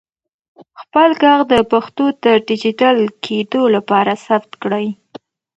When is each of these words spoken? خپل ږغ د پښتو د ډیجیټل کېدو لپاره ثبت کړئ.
خپل 0.81 1.09
ږغ 1.21 1.39
د 1.51 1.53
پښتو 1.71 2.05
د 2.23 2.25
ډیجیټل 2.47 2.97
کېدو 3.25 3.61
لپاره 3.75 4.11
ثبت 4.25 4.51
کړئ. 4.61 4.87